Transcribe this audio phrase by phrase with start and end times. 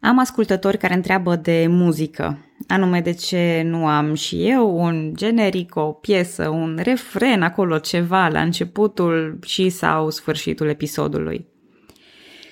[0.00, 5.76] Am ascultători care întreabă de muzică, anume de ce nu am și eu un generic,
[5.76, 11.46] o piesă, un refren acolo, ceva la începutul și sau sfârșitul episodului.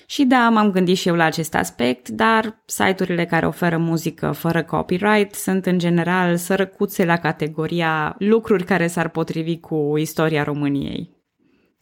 [0.06, 4.62] Și da, m-am gândit și eu la acest aspect, dar site-urile care oferă muzică fără
[4.62, 11.15] copyright sunt în general sărăcuțe la categoria lucruri care s-ar potrivi cu istoria României.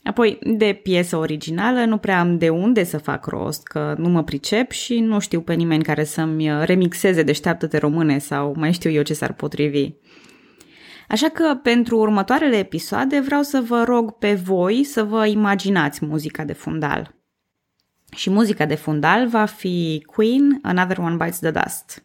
[0.05, 4.23] Apoi, de piesă originală nu prea am de unde să fac rost, că nu mă
[4.25, 9.02] pricep și nu știu pe nimeni care să-mi remixeze Deșteaptă-te române sau mai știu eu
[9.02, 9.91] ce s-ar potrivi.
[11.09, 16.45] Așa că pentru următoarele episoade vreau să vă rog pe voi să vă imaginați muzica
[16.45, 17.15] de fundal.
[18.16, 22.05] Și muzica de fundal va fi Queen, Another One Bites the Dust.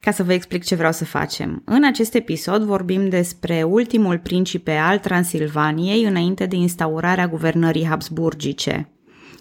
[0.00, 1.62] Ca să vă explic ce vreau să facem.
[1.64, 8.92] În acest episod vorbim despre ultimul principe al Transilvaniei înainte de instaurarea guvernării habsburgice.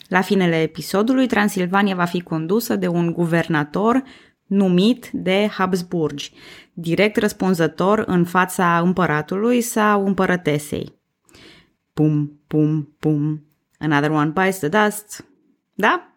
[0.08, 4.04] La finele episodului, Transilvania va fi condusă de un guvernator
[4.46, 6.32] numit de Habsburgi,
[6.74, 10.94] direct răspunzător în fața împăratului sau împărătesei.
[11.94, 13.46] Pum, pum, pum.
[13.80, 15.26] Another one bites the dust.
[15.74, 16.17] Da?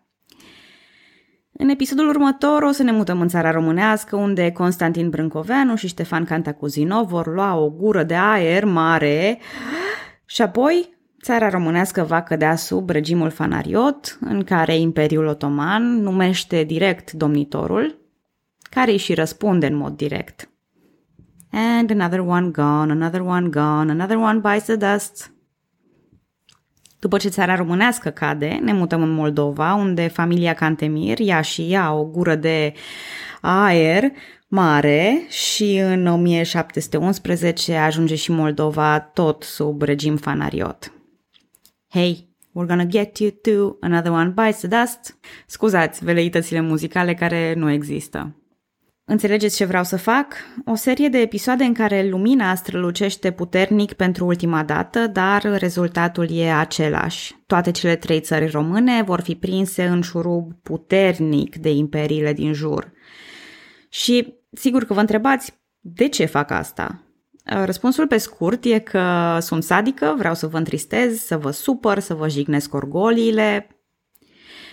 [1.62, 6.24] În episodul următor o să ne mutăm în țara românească, unde Constantin Brâncoveanu și Ștefan
[6.24, 9.38] Cantacuzino vor lua o gură de aer mare
[10.24, 17.12] și apoi țara românească va cădea sub regimul fanariot, în care Imperiul Otoman numește direct
[17.12, 17.98] domnitorul,
[18.70, 20.50] care îi și răspunde în mod direct.
[21.50, 25.32] And another one gone, another one gone, another one bites the dust.
[27.00, 31.92] După ce țara românească cade, ne mutăm în Moldova, unde familia Cantemir ia și ea
[31.92, 32.72] o gură de
[33.40, 34.04] aer
[34.48, 40.92] mare și în 1711 ajunge și Moldova tot sub regim fanariot.
[41.88, 45.18] Hey, we're gonna get you to another one bites the dust.
[45.46, 48.39] Scuzați veleitățile muzicale care nu există.
[49.04, 50.34] Înțelegeți ce vreau să fac?
[50.64, 56.52] O serie de episoade în care lumina strălucește puternic pentru ultima dată, dar rezultatul e
[56.52, 57.34] același.
[57.46, 62.92] Toate cele trei țări române vor fi prinse în șurub puternic de imperiile din jur.
[63.88, 67.04] Și sigur că vă întrebați, de ce fac asta?
[67.44, 72.14] Răspunsul pe scurt e că sunt sadică, vreau să vă întristez, să vă supăr, să
[72.14, 73.68] vă jignesc orgoliile.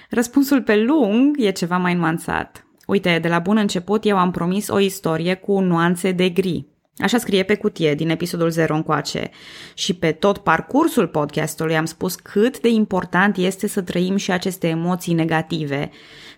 [0.09, 2.66] Răspunsul pe lung e ceva mai nuanțat.
[2.87, 6.65] Uite, de la bun început eu am promis o istorie cu nuanțe de gri.
[6.97, 9.29] Așa scrie pe cutie din episodul 0 încoace.
[9.73, 14.67] Și pe tot parcursul podcastului am spus cât de important este să trăim și aceste
[14.67, 15.89] emoții negative,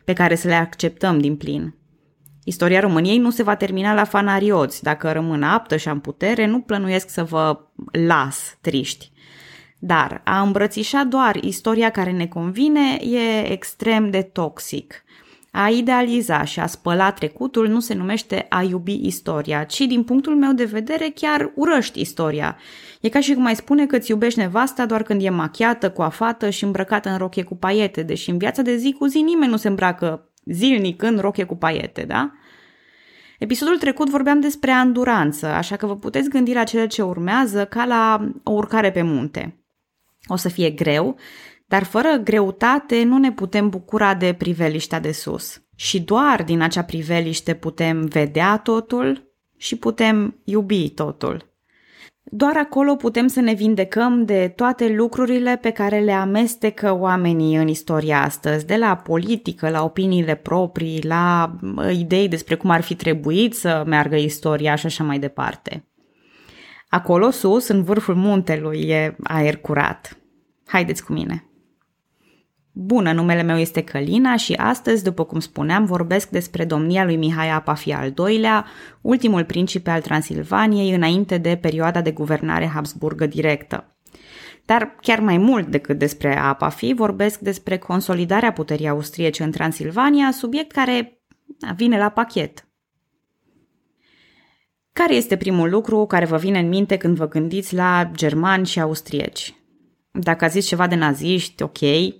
[0.03, 1.75] pe care să le acceptăm din plin.
[2.43, 4.83] Istoria României nu se va termina la fanarioți.
[4.83, 7.59] Dacă rămân aptă și am putere, nu plănuiesc să vă
[8.07, 9.11] las triști.
[9.79, 14.93] Dar a îmbrățișa doar istoria care ne convine e extrem de toxic–
[15.51, 20.35] a idealiza și a spăla trecutul nu se numește a iubi istoria, ci din punctul
[20.35, 22.57] meu de vedere chiar urăști istoria.
[23.01, 26.49] E ca și cum ai spune că îți iubești nevasta doar când e machiată, coafată
[26.49, 29.57] și îmbrăcată în rochie cu paiete, deși în viața de zi cu zi nimeni nu
[29.57, 32.31] se îmbracă zilnic în rochie cu paiete, da?
[33.39, 37.85] Episodul trecut vorbeam despre anduranță, așa că vă puteți gândi la cele ce urmează ca
[37.85, 39.63] la o urcare pe munte.
[40.27, 41.17] O să fie greu,
[41.69, 45.61] dar fără greutate nu ne putem bucura de priveliștea de sus.
[45.75, 51.47] Și doar din acea priveliște putem vedea totul și putem iubi totul.
[52.23, 57.67] Doar acolo putem să ne vindecăm de toate lucrurile pe care le amestecă oamenii în
[57.67, 61.55] istoria astăzi, de la politică, la opiniile proprii, la
[61.91, 65.87] idei despre cum ar fi trebuit să meargă istoria și așa mai departe.
[66.89, 70.17] Acolo sus, în vârful muntelui, e aer curat.
[70.65, 71.48] Haideți cu mine!
[72.81, 77.49] Bună, numele meu este Călina și astăzi, după cum spuneam, vorbesc despre domnia lui Mihai
[77.49, 78.65] Apafia al II-lea,
[79.01, 83.95] ultimul principe al Transilvaniei înainte de perioada de guvernare Habsburgă directă.
[84.65, 90.71] Dar chiar mai mult decât despre Apafi, vorbesc despre consolidarea puterii austriece în Transilvania, subiect
[90.71, 91.21] care
[91.75, 92.67] vine la pachet.
[94.93, 98.79] Care este primul lucru care vă vine în minte când vă gândiți la germani și
[98.79, 99.58] austrieci?
[100.21, 101.77] Dacă a zis ceva de naziști, ok,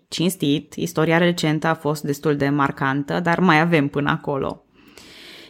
[0.07, 4.63] cinstit, istoria recentă a fost destul de marcantă, dar mai avem până acolo.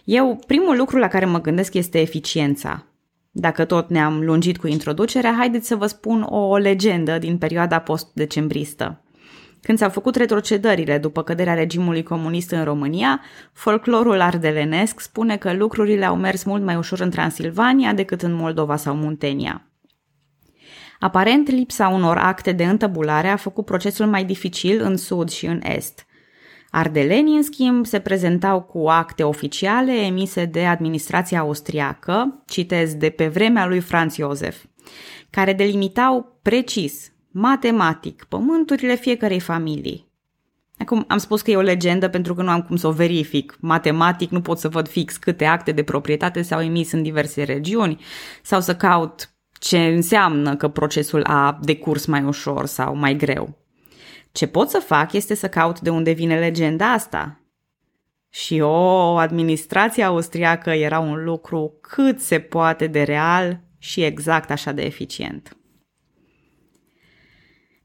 [0.03, 2.85] Eu, primul lucru la care mă gândesc este eficiența.
[3.31, 9.03] Dacă tot ne-am lungit cu introducerea, haideți să vă spun o legendă din perioada post-decembristă.
[9.61, 13.21] Când s-au făcut retrocedările după căderea regimului comunist în România,
[13.53, 18.75] folclorul ardelenesc spune că lucrurile au mers mult mai ușor în Transilvania decât în Moldova
[18.75, 19.68] sau Muntenia.
[20.99, 25.61] Aparent, lipsa unor acte de întăbulare a făcut procesul mai dificil în sud și în
[25.63, 26.05] est.
[26.69, 33.27] Ardelenii, în schimb, se prezentau cu acte oficiale emise de administrația austriacă, citez, de pe
[33.27, 34.63] vremea lui Franz Josef,
[35.29, 40.07] care delimitau precis, matematic, pământurile fiecarei familii.
[40.77, 43.57] Acum, am spus că e o legendă pentru că nu am cum să o verific.
[43.59, 48.01] Matematic nu pot să văd fix câte acte de proprietate s-au emis în diverse regiuni
[48.41, 49.28] sau să caut
[49.59, 53.57] ce înseamnă că procesul a decurs mai ușor sau mai greu.
[54.31, 57.39] Ce pot să fac este să caut de unde vine legenda asta.
[58.29, 64.71] Și o, administrația austriacă era un lucru cât se poate de real și exact așa
[64.71, 65.57] de eficient.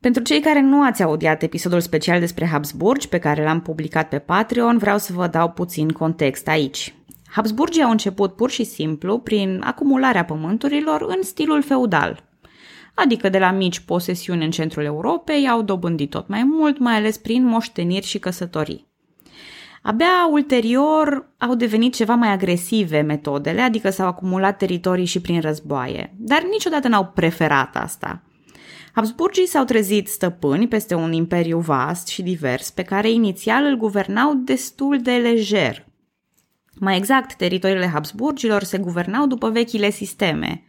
[0.01, 4.19] Pentru cei care nu ați audiat episodul special despre Habsburgi pe care l-am publicat pe
[4.19, 6.95] Patreon, vreau să vă dau puțin context aici.
[7.35, 12.25] Habsburgii au început pur și simplu prin acumularea pământurilor în stilul feudal,
[12.95, 17.17] adică de la mici posesiuni în centrul Europei au dobândit tot mai mult, mai ales
[17.17, 18.87] prin moșteniri și căsătorii.
[19.83, 26.15] Abia ulterior au devenit ceva mai agresive metodele, adică s-au acumulat teritorii și prin războaie,
[26.19, 28.23] dar niciodată n-au preferat asta.
[28.93, 34.35] Habsburgii s-au trezit stăpâni peste un imperiu vast și divers, pe care inițial îl guvernau
[34.35, 35.93] destul de lejer.
[36.81, 40.63] Mai exact, teritoriile Habsburgilor se guvernau după vechile sisteme–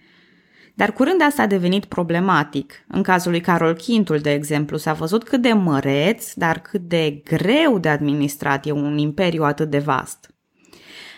[0.76, 2.86] dar curând asta a devenit problematic.
[2.88, 7.22] În cazul lui Carol Quintul, de exemplu, s-a văzut cât de măreț, dar cât de
[7.24, 10.30] greu de administrat e un imperiu atât de vast.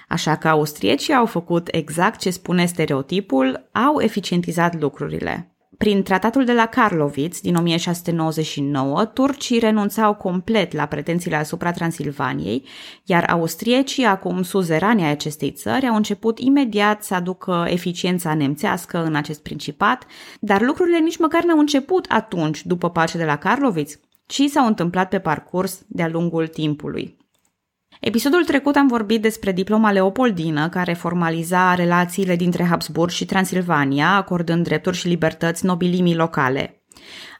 [0.07, 5.56] Așa că austriecii au făcut exact ce spune stereotipul, au eficientizat lucrurile.
[5.77, 12.63] Prin tratatul de la Karlovitz din 1699, turcii renunțau complet la pretențiile asupra Transilvaniei,
[13.03, 19.15] iar austriecii, acum suzeranii ai acestei țări, au început imediat să aducă eficiența nemțească în
[19.15, 20.05] acest principat,
[20.39, 25.09] dar lucrurile nici măcar n-au început atunci, după pacea de la Karlovitz, ci s-au întâmplat
[25.09, 27.17] pe parcurs de-a lungul timpului.
[27.99, 34.63] Episodul trecut am vorbit despre diploma leopoldină, care formaliza relațiile dintre Habsburg și Transilvania, acordând
[34.63, 36.81] drepturi și libertăți nobilimii locale.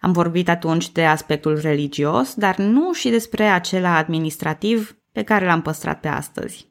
[0.01, 5.61] Am vorbit atunci de aspectul religios, dar nu și despre acela administrativ pe care l-am
[5.61, 6.67] păstrat pe astăzi.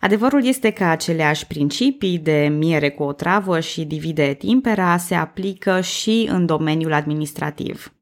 [0.00, 5.14] Adevărul este că aceleași principii de miere cu o travă și divide et impera se
[5.14, 7.95] aplică și în domeniul administrativ.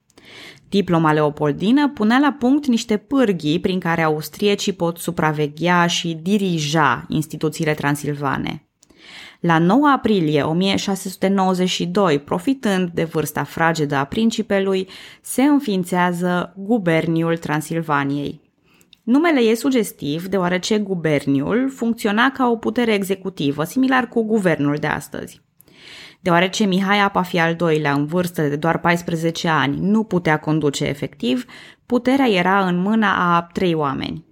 [0.74, 7.74] Diploma leopoldină punea la punct niște pârghii prin care austriecii pot supraveghea și dirija instituțiile
[7.74, 8.68] transilvane.
[9.40, 14.88] La 9 aprilie 1692, profitând de vârsta fragedă a principelui,
[15.22, 18.40] se înființează Guberniul Transilvaniei.
[19.02, 25.42] Numele e sugestiv deoarece guberniul funcționa ca o putere executivă, similar cu guvernul de astăzi.
[26.24, 31.44] Deoarece Mihai Apafi al doilea, în vârstă de doar 14 ani, nu putea conduce efectiv,
[31.86, 34.24] puterea era în mâna a trei oameni.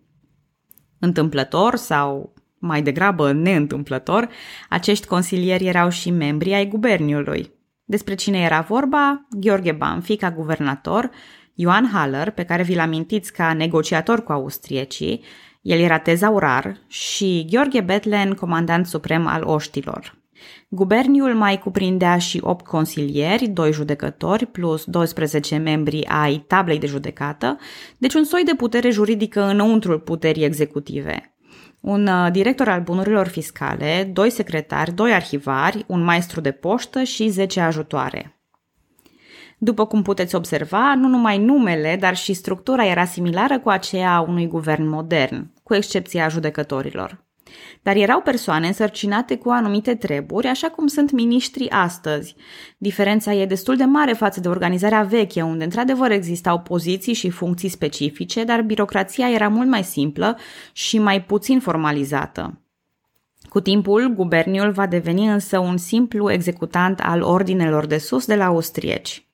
[0.99, 4.29] Întâmplător sau mai degrabă neîntâmplător,
[4.69, 7.53] acești consilieri erau și membri ai guberniului.
[7.85, 9.27] Despre cine era vorba?
[9.31, 11.11] Gheorghe Banfi ca guvernator,
[11.55, 15.25] Ioan Haller, pe care vi-l amintiți ca negociator cu austriecii,
[15.63, 20.21] el era tezaurar, și Gheorghe Betlen, comandant suprem al oștilor.
[20.69, 27.59] Guberniul mai cuprindea și 8 consilieri, 2 judecători plus 12 membri ai tablei de judecată,
[27.99, 31.37] deci un soi de putere juridică înăuntrul puterii executive.
[31.81, 37.29] Un uh, director al bunurilor fiscale, doi secretari, doi arhivari, un maestru de poștă și
[37.29, 38.37] 10 ajutoare.
[39.59, 44.21] După cum puteți observa, nu numai numele, dar și structura era similară cu aceea a
[44.21, 47.25] unui guvern modern, cu excepția judecătorilor.
[47.83, 52.35] Dar erau persoane însărcinate cu anumite treburi, așa cum sunt miniștrii astăzi.
[52.79, 57.69] Diferența e destul de mare față de organizarea veche, unde într-adevăr existau poziții și funcții
[57.69, 60.39] specifice, dar birocrația era mult mai simplă
[60.73, 62.57] și mai puțin formalizată.
[63.49, 68.45] Cu timpul, guberniul va deveni însă un simplu executant al ordinelor de sus de la
[68.45, 69.27] austrieci.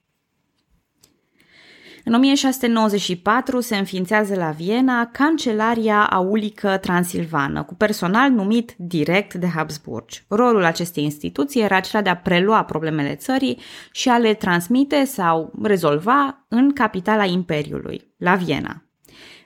[2.09, 10.05] În 1694 se înființează la Viena Cancelaria Aulică Transilvană, cu personal numit direct de Habsburg.
[10.29, 13.59] Rolul acestei instituții era acela de a prelua problemele țării
[13.93, 18.83] și a le transmite sau rezolva în capitala Imperiului, la Viena.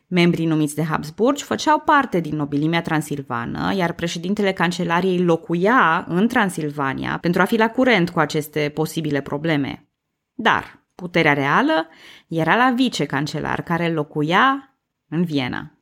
[0.07, 7.19] Membrii numiți de Habsburg făceau parte din nobilimea transilvană, iar președintele cancelariei locuia în Transilvania
[7.21, 9.89] pentru a fi la curent cu aceste posibile probleme.
[10.35, 11.89] Dar, Puterea reală
[12.29, 14.77] era la vicecancelar, care locuia
[15.09, 15.79] în Viena.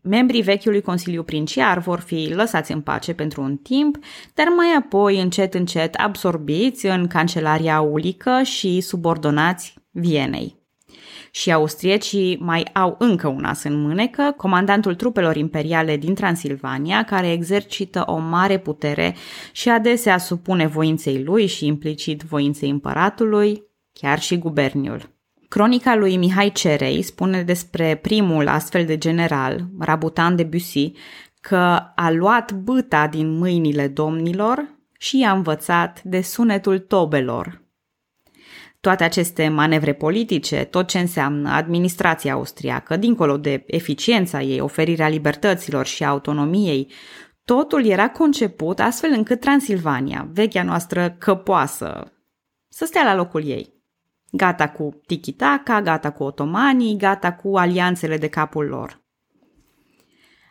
[0.00, 3.98] Membrii vechiului Consiliu Princiar vor fi lăsați în pace pentru un timp,
[4.34, 10.56] dar mai apoi, încet, încet, absorbiți în Cancelaria Ulică și subordonați Vienei.
[11.30, 17.32] Și austriecii mai au încă un as în mânecă, comandantul trupelor imperiale din Transilvania, care
[17.32, 19.16] exercită o mare putere
[19.52, 23.66] și adesea supune voinței lui și implicit voinței împăratului,
[24.00, 25.16] chiar și guberniul.
[25.48, 30.92] Cronica lui Mihai Cerei spune despre primul astfel de general, Rabutan de Bussy,
[31.40, 37.62] că a luat băta din mâinile domnilor și i-a învățat de sunetul tobelor.
[38.80, 45.86] Toate aceste manevre politice, tot ce înseamnă administrația austriacă, dincolo de eficiența ei, oferirea libertăților
[45.86, 46.92] și autonomiei,
[47.44, 52.12] totul era conceput astfel încât Transilvania, vechea noastră căpoasă,
[52.68, 53.77] să stea la locul ei.
[54.30, 59.00] Gata cu tiki-taka, gata cu otomanii, gata cu alianțele de capul lor.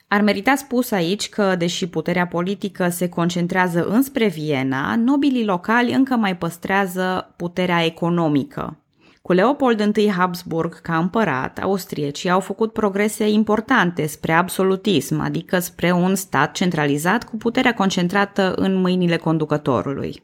[0.07, 6.15] Ar merita spus aici că, deși puterea politică se concentrează înspre Viena, nobilii locali încă
[6.15, 8.81] mai păstrează puterea economică.
[9.21, 15.91] Cu Leopold I Habsburg ca împărat, austriecii au făcut progrese importante spre absolutism, adică spre
[15.91, 20.23] un stat centralizat cu puterea concentrată în mâinile conducătorului.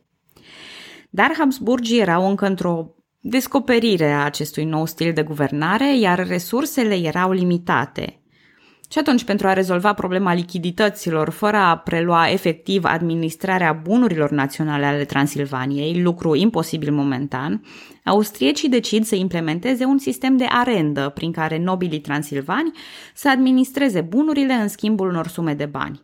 [1.09, 7.31] Dar Habsburgii erau încă într-o descoperire a acestui nou stil de guvernare, iar resursele erau
[7.31, 8.17] limitate–
[8.93, 15.05] și atunci, pentru a rezolva problema lichidităților, fără a prelua efectiv administrarea bunurilor naționale ale
[15.05, 17.63] Transilvaniei, lucru imposibil momentan,
[18.03, 22.71] austriecii decid să implementeze un sistem de arendă prin care nobilii transilvani
[23.13, 26.01] să administreze bunurile în schimbul unor sume de bani.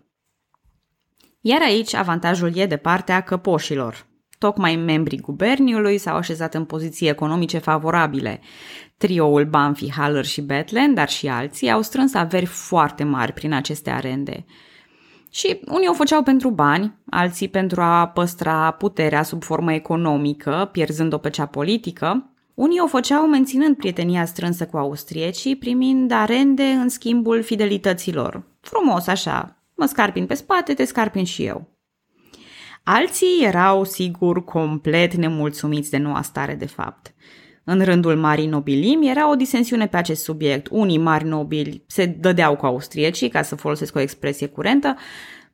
[1.42, 4.09] Iar aici avantajul e de partea căpoșilor.
[4.40, 8.40] Tocmai membrii guberniului s-au așezat în poziții economice favorabile.
[8.98, 13.90] Trioul Banfi, Haller și Betlen, dar și alții, au strâns averi foarte mari prin aceste
[13.90, 14.46] arende.
[15.32, 21.18] Și unii o făceau pentru bani, alții pentru a păstra puterea sub formă economică, pierzând-o
[21.18, 22.32] pe cea politică.
[22.54, 28.44] Unii o făceau menținând prietenia strânsă cu austriecii, primind arende în schimbul fidelităților.
[28.62, 31.79] Frumos așa, mă scarpin pe spate, te scarpin și eu.
[32.84, 37.14] Alții erau, sigur, complet nemulțumiți de noua stare de fapt.
[37.64, 40.68] În rândul marii nobilimi era o disensiune pe acest subiect.
[40.72, 44.96] Unii mari nobili se dădeau cu austriecii, ca să folosesc o expresie curentă,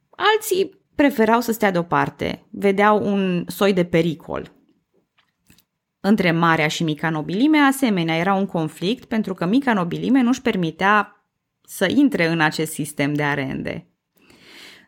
[0.10, 4.52] alții preferau să stea deoparte, vedeau un soi de pericol.
[6.00, 11.26] Între marea și mica nobilime, asemenea, era un conflict pentru că mica nobilime nu-și permitea
[11.62, 13.88] să intre în acest sistem de arende.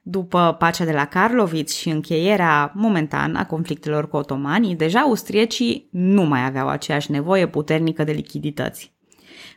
[0.10, 6.24] După pacea de la Karlovitz și încheierea momentan a conflictelor cu otomanii, deja austriecii nu
[6.24, 8.94] mai aveau aceeași nevoie puternică de lichidități.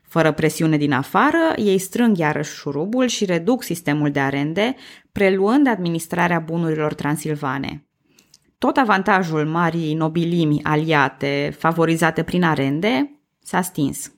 [0.02, 4.76] Fără presiune din afară, ei strâng iarăși șurubul și reduc sistemul de arende,
[5.12, 7.86] preluând administrarea bunurilor transilvane.
[8.58, 14.12] Tot avantajul marii nobilimi aliate, favorizate prin arende, s-a stins.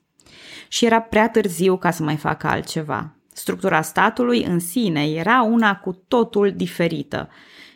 [0.69, 3.17] Și era prea târziu ca să mai facă altceva.
[3.33, 7.29] Structura statului în sine era una cu totul diferită.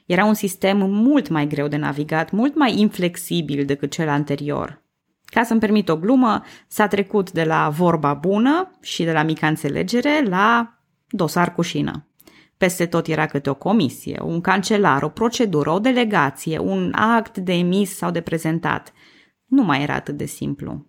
[0.06, 4.82] Era un sistem mult mai greu de navigat, mult mai inflexibil decât cel anterior.
[5.24, 9.46] Ca să-mi permit o glumă, s-a trecut de la vorba bună și de la mica
[9.46, 12.08] înțelegere la dosar cu șină.
[12.56, 17.52] Peste tot era câte o comisie, un cancelar, o procedură, o delegație, un act de
[17.52, 18.92] emis sau de prezentat.
[19.46, 20.86] Nu mai era atât de simplu.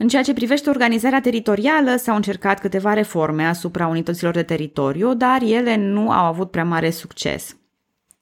[0.00, 5.42] În ceea ce privește organizarea teritorială, s-au încercat câteva reforme asupra unităților de teritoriu, dar
[5.42, 7.56] ele nu au avut prea mare succes.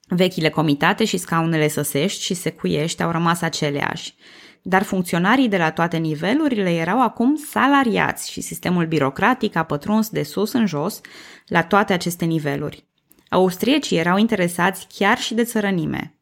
[0.09, 4.15] Vechile comitate și scaunele săsești și secuiești au rămas aceleași,
[4.63, 10.23] dar funcționarii de la toate nivelurile erau acum salariați și sistemul birocratic a pătruns de
[10.23, 11.01] sus în jos
[11.47, 12.85] la toate aceste niveluri.
[13.29, 16.11] Austriecii erau interesați chiar și de țărănime–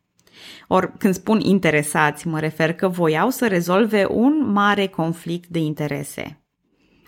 [0.69, 6.45] Ori când spun interesați, mă refer că voiau să rezolve un mare conflict de interese.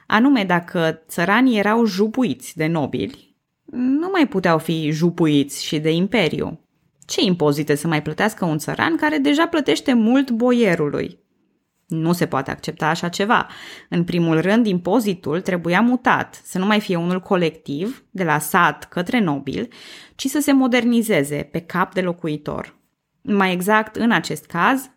[0.06, 3.36] Anume, dacă țăranii erau jupuiți de nobili,
[3.72, 6.60] nu mai puteau fi jupuiți și de imperiu.
[7.06, 11.24] Ce impozite să mai plătească un țăran care deja plătește mult boierului?
[11.86, 13.46] Nu se poate accepta așa ceva.
[13.88, 18.84] În primul rând, impozitul trebuia mutat, să nu mai fie unul colectiv, de la sat
[18.84, 19.68] către nobil,
[20.14, 22.76] ci să se modernizeze pe cap de locuitor
[23.26, 24.90] mai exact în acest caz,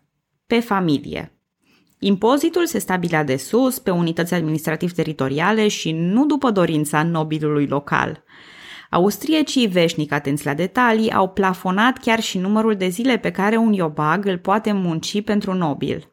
[0.46, 1.34] pe familie.
[1.98, 8.24] Impozitul se stabilea de sus, pe unități administrativ-teritoriale și nu după dorința nobilului local.
[8.90, 13.72] Austriecii, veșnic atenți la detalii, au plafonat chiar și numărul de zile pe care un
[13.72, 16.12] iobag îl poate munci pentru nobil.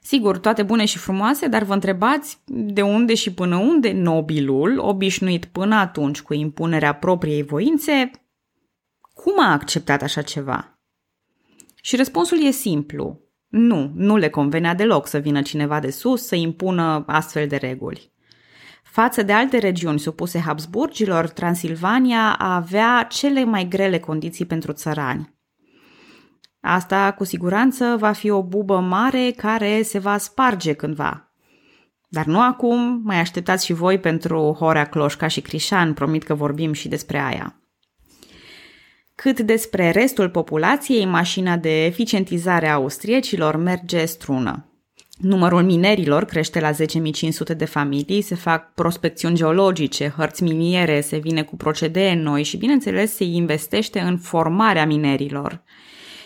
[0.00, 5.44] Sigur, toate bune și frumoase, dar vă întrebați de unde și până unde nobilul, obișnuit
[5.44, 8.10] până atunci cu impunerea propriei voințe,
[9.14, 10.71] cum a acceptat așa ceva?
[11.84, 13.20] Și răspunsul e simplu.
[13.48, 18.12] Nu, nu le convenea deloc să vină cineva de sus să impună astfel de reguli.
[18.82, 25.34] Față de alte regiuni supuse Habsburgilor, Transilvania avea cele mai grele condiții pentru țărani.
[26.60, 31.32] Asta cu siguranță va fi o bubă mare care se va sparge cândva.
[32.08, 36.72] Dar nu acum, mai așteptați și voi pentru Horea Cloșca și Crișan, promit că vorbim
[36.72, 37.61] și despre aia.
[39.22, 44.66] Cât despre restul populației, mașina de eficientizare a austriecilor merge strună.
[45.18, 46.76] Numărul minerilor crește la 10.500
[47.56, 53.14] de familii, se fac prospecțiuni geologice, hărți miniere, se vine cu procedee noi și, bineînțeles,
[53.14, 55.62] se investește în formarea minerilor.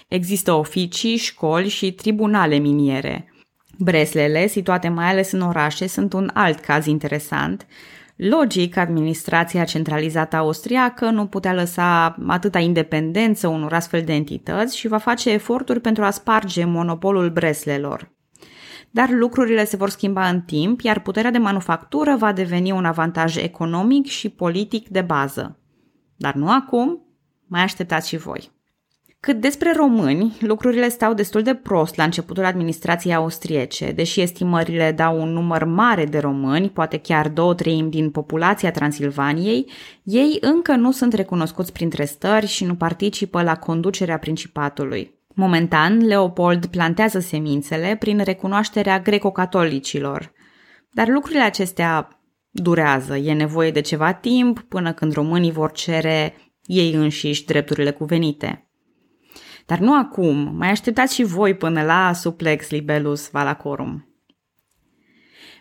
[0.08, 3.32] Există oficii, școli și tribunale miniere.
[3.78, 7.66] Breslele, situate mai ales în orașe, sunt un alt caz interesant.
[8.16, 14.98] Logic, administrația centralizată austriacă nu putea lăsa atâta independență unor astfel de entități și va
[14.98, 18.14] face eforturi pentru a sparge monopolul breslelor.
[18.90, 23.36] Dar lucrurile se vor schimba în timp, iar puterea de manufactură va deveni un avantaj
[23.36, 25.58] economic și politic de bază.
[26.16, 27.02] Dar nu acum,
[27.46, 28.50] mai așteptați și voi.
[29.26, 35.20] Cât despre români, lucrurile stau destul de prost la începutul administrației austriece, deși estimările dau
[35.20, 39.70] un număr mare de români, poate chiar două treimi din populația Transilvaniei,
[40.02, 45.14] ei încă nu sunt recunoscuți printre stări și nu participă la conducerea principatului.
[45.34, 50.32] Momentan, Leopold plantează semințele prin recunoașterea greco-catolicilor.
[50.90, 56.92] Dar lucrurile acestea durează, e nevoie de ceva timp până când românii vor cere ei
[56.92, 58.65] înșiși drepturile cuvenite.
[59.66, 64.06] Dar nu acum, mai așteptați și voi până la suplex libellus valacorum.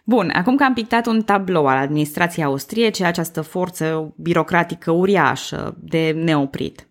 [0.04, 6.12] Bun, acum că am pictat un tablou al administrației austriece, această forță birocratică uriașă, de
[6.12, 6.88] neoprit.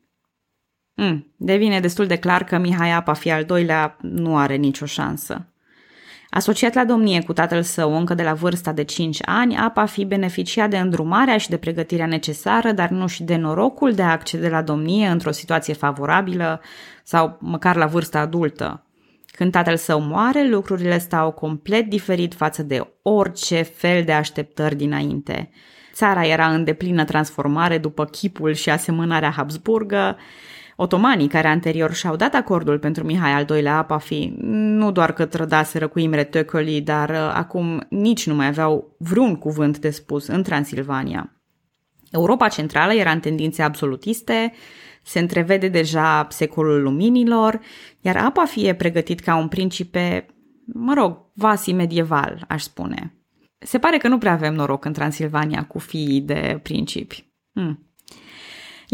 [0.95, 5.54] Mm, devine destul de clar că Mihai Apafi al doilea nu are nicio șansă.
[6.35, 10.05] Asociat la domnie cu tatăl său încă de la vârsta de 5 ani, Apa fi
[10.05, 14.49] beneficia de îndrumarea și de pregătirea necesară, dar nu și de norocul de a accede
[14.49, 16.61] la domnie într-o situație favorabilă
[17.05, 18.87] sau măcar la vârsta adultă.
[19.27, 25.51] Când tatăl său moare, lucrurile stau complet diferit față de orice fel de așteptări dinainte.
[25.93, 30.17] Țara era în deplină transformare după chipul și asemănarea Habsburgă,
[30.77, 35.89] Otomanii, care anterior și-au dat acordul pentru Mihai al II-lea Apafi, nu doar că trădaseră
[35.89, 40.43] cu Imre Tököli, dar uh, acum nici nu mai aveau vreun cuvânt de spus în
[40.43, 41.33] Transilvania.
[42.11, 44.53] Europa Centrală era în tendințe absolutiste,
[45.03, 47.61] se întrevede deja secolul luminilor,
[48.01, 50.27] iar Apafi e pregătit ca un principe,
[50.65, 53.15] mă rog, vasi medieval, aș spune.
[53.59, 57.33] Se pare că nu prea avem noroc în Transilvania cu fiii de principi.
[57.53, 57.89] Hmm.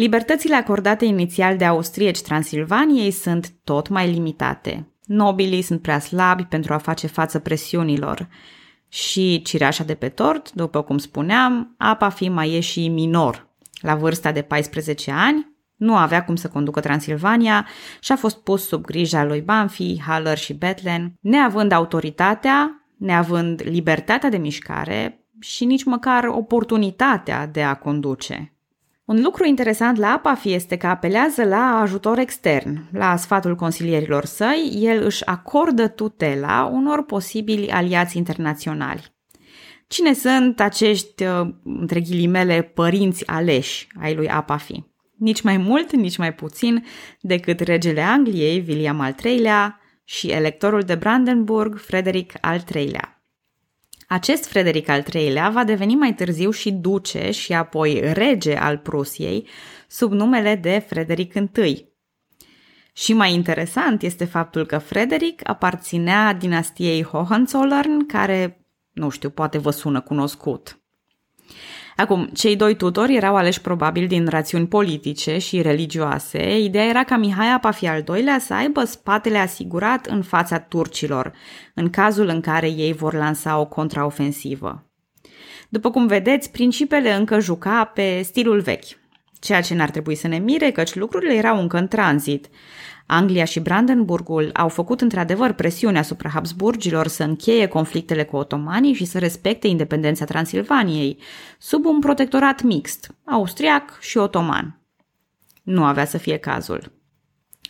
[0.01, 4.95] Libertățile acordate inițial de austrieci Transilvaniei sunt tot mai limitate.
[5.05, 8.29] Nobilii sunt prea slabi pentru a face față presiunilor.
[8.89, 13.49] Și cireașa de pe tort, după cum spuneam, apa fi mai e și minor.
[13.81, 17.67] La vârsta de 14 ani, nu avea cum să conducă Transilvania
[18.01, 24.29] și a fost pus sub grija lui Banfi, Haller și Betlen, neavând autoritatea, neavând libertatea
[24.29, 28.55] de mișcare și nici măcar oportunitatea de a conduce.
[29.11, 32.89] Un lucru interesant la APAFI este că apelează la ajutor extern.
[32.93, 39.15] La sfatul consilierilor săi, el își acordă tutela unor posibili aliați internaționali.
[39.87, 44.85] Cine sunt acești, uh, între ghilimele, părinți aleși ai lui APAFI?
[45.17, 46.85] Nici mai mult, nici mai puțin
[47.21, 53.20] decât regele Angliei, William al III-lea, și electorul de Brandenburg, Frederic al III-lea.
[54.13, 59.47] Acest Frederic al III-lea va deveni mai târziu și duce și apoi rege al Prusiei
[59.89, 61.85] sub numele de Frederic I.
[62.93, 69.71] Și mai interesant este faptul că Frederic aparținea dinastiei Hohenzollern, care, nu știu, poate vă
[69.71, 70.81] sună cunoscut.
[72.01, 76.59] Acum, cei doi tutori erau aleși probabil din rațiuni politice și religioase.
[76.59, 81.33] Ideea era ca Mihai Apafi al doilea să aibă spatele asigurat în fața turcilor,
[81.75, 84.91] în cazul în care ei vor lansa o contraofensivă.
[85.69, 89.00] După cum vedeți, principele încă juca pe stilul vechi,
[89.41, 92.49] ceea ce n-ar trebui să ne mire, căci lucrurile erau încă în tranzit.
[93.07, 99.05] Anglia și Brandenburgul au făcut într-adevăr presiune asupra Habsburgilor să încheie conflictele cu otomanii și
[99.05, 101.19] să respecte independența Transilvaniei,
[101.59, 104.81] sub un protectorat mixt, austriac și otoman.
[105.63, 106.93] Nu avea să fie cazul.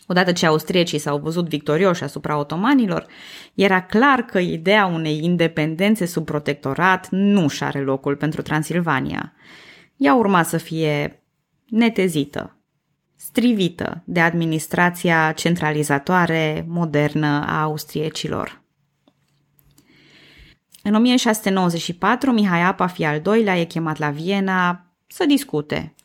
[0.07, 3.05] Odată ce austriecii s-au văzut victorioși asupra otomanilor,
[3.53, 9.33] era clar că ideea unei independențe sub protectorat nu și are locul pentru Transilvania.
[9.95, 11.20] Ea urma să fie
[11.71, 12.57] netezită,
[13.15, 18.61] strivită de administrația centralizatoare modernă a austriecilor.
[20.83, 25.95] În 1694, Mihai Apafi al II-lea e chemat la Viena să discute.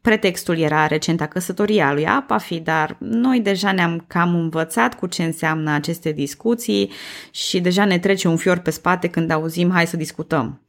[0.00, 5.24] Pretextul era recenta căsătorie a lui Apafi, dar noi deja ne-am cam învățat cu ce
[5.24, 6.90] înseamnă aceste discuții
[7.30, 10.61] și deja ne trece un fior pe spate când auzim hai să discutăm.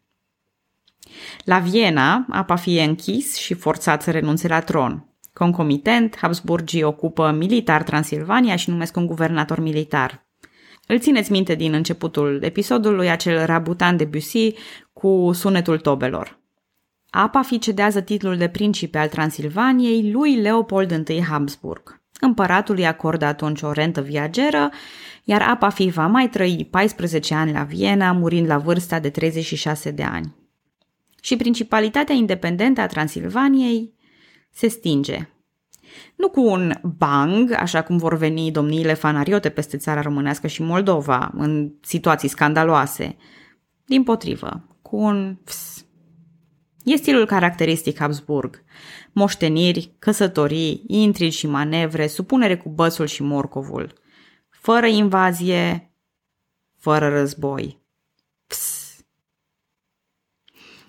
[1.44, 5.08] La Viena, Apafi e închis și forțat să renunțe la tron.
[5.34, 10.26] Concomitent, Habsburgii ocupă militar Transilvania și numesc un guvernator militar.
[10.88, 14.54] Îl țineți minte din începutul episodului acel rabutan de Bussy
[14.94, 16.40] cu sunetul tobelor.
[17.10, 22.02] Apafi cedează titlul de principe al Transilvaniei lui Leopold I Habsburg.
[22.20, 24.70] Împăratul îi acordă atunci o rentă viageră,
[25.24, 30.04] iar Apafi va mai trăi 14 ani la Viena, murind la vârsta de 36 de
[30.04, 30.36] ani.
[31.24, 33.94] Și principalitatea independentă a Transilvaniei
[34.52, 35.30] se stinge.
[36.16, 41.32] Nu cu un bang, așa cum vor veni domniile fanariote peste țara românească și Moldova,
[41.36, 43.16] în situații scandaloase.
[43.86, 45.86] Din potrivă, cu un ps.
[46.84, 48.64] E stilul caracteristic Habsburg.
[49.12, 53.94] Moșteniri, căsătorii, intrigi și manevre, supunere cu bățul și morcovul.
[54.50, 55.94] Fără invazie,
[56.78, 57.83] fără război.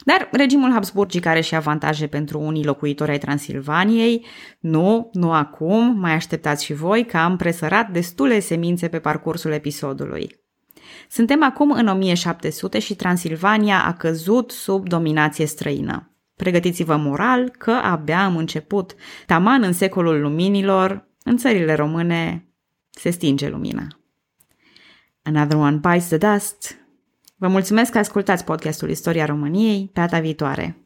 [0.04, 4.26] Dar regimul Habsburgic are și avantaje pentru unii locuitori ai Transilvaniei.
[4.60, 10.42] Nu, nu acum, mai așteptați și voi că am presărat destule semințe pe parcursul episodului.
[11.08, 16.08] Suntem acum în 1700 și Transilvania a căzut sub dominație străină.
[16.36, 18.94] Pregătiți-vă moral că abia am început.
[19.26, 22.48] Taman în secolul luminilor, în țările române,
[22.90, 23.86] se stinge lumina.
[25.22, 26.83] Another one bites the dust.
[27.36, 29.90] Vă mulțumesc că ascultați podcastul Istoria României.
[29.92, 30.83] Pe data viitoare!